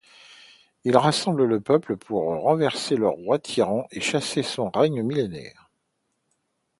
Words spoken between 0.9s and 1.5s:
rassemble